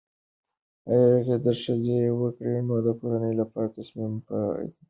که 0.85 0.99
ښځه 1.25 1.51
زده 1.53 1.53
کړه 1.95 2.11
وکړي، 2.21 2.55
نو 2.67 2.75
د 2.85 2.87
کورنۍ 2.99 3.33
لپاره 3.41 3.73
تصمیمونه 3.77 4.19
په 4.27 4.35
اعتماد 4.39 4.61
نیسي. 4.69 4.77